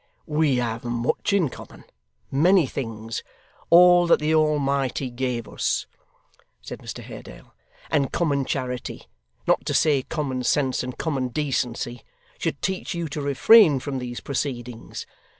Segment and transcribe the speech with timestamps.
[0.25, 1.83] 'We have much in common
[2.31, 3.21] many things
[3.69, 5.85] all that the Almighty gave us,'
[6.59, 7.53] said Mr Haredale;
[7.91, 9.03] 'and common charity,
[9.47, 12.01] not to say common sense and common decency,
[12.39, 15.05] should teach you to refrain from these proceedings.